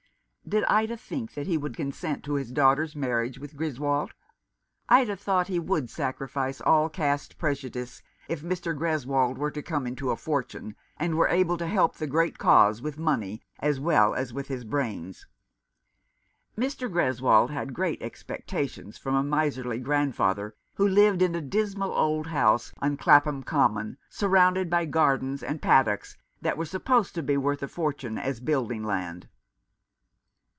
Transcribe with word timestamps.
Did 0.49 0.65
Ida 0.65 0.97
think 0.97 1.33
that 1.35 1.47
he 1.47 1.57
would 1.57 1.77
consent 1.77 2.25
to 2.25 2.33
his 2.33 2.51
daughter's 2.51 2.93
marriage 2.93 3.39
with 3.39 3.55
Greswold? 3.55 4.11
Ida 4.89 5.15
thought 5.15 5.47
he 5.47 5.59
would 5.59 5.89
sacrifice 5.89 6.59
all 6.59 6.89
caste 6.89 7.37
prejudice 7.37 8.01
if 8.27 8.41
Mr. 8.41 8.77
Gres 8.77 9.05
wold 9.05 9.37
were 9.37 9.51
to 9.51 9.61
come 9.61 9.87
into 9.87 10.11
a 10.11 10.17
fortune, 10.17 10.75
and 10.97 11.15
were 11.15 11.29
able 11.29 11.55
to 11.55 11.67
help 11.67 11.95
the 11.95 12.07
great 12.07 12.37
cause 12.37 12.81
with 12.81 12.97
money 12.99 13.41
as 13.61 13.79
well 13.79 14.13
as 14.13 14.33
with 14.33 14.49
his 14.49 14.65
brains. 14.65 15.25
Mr. 16.57 16.91
Greswold 16.91 17.49
had 17.49 17.73
great 17.73 18.01
expectations 18.01 18.97
from 18.97 19.15
a 19.15 19.23
miserly 19.23 19.79
grandfather, 19.79 20.53
who 20.73 20.85
lived 20.85 21.21
in 21.21 21.33
a 21.33 21.39
dismal 21.39 21.93
old 21.93 22.27
house 22.27 22.73
on 22.81 22.97
Clapham 22.97 23.41
Common, 23.41 23.97
surrounded 24.09 24.69
by 24.69 24.83
gardens 24.83 25.43
and 25.43 25.61
paddocks 25.61 26.17
that 26.41 26.57
were 26.57 26.65
supposed 26.65 27.15
to 27.15 27.23
be 27.23 27.37
worth 27.37 27.63
a 27.63 27.69
fortune 27.69 28.17
as 28.17 28.41
building 28.41 28.83
land. 28.83 29.29